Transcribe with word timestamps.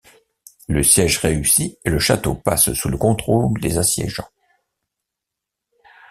Le 0.67 0.81
siège 0.81 1.19
réussit 1.19 1.77
et 1.85 1.91
le 1.91 1.99
château 1.99 2.33
passe 2.33 2.73
sous 2.73 2.89
le 2.89 2.97
contrôle 2.97 3.61
des 3.61 3.77
assiégeants. 3.77 4.29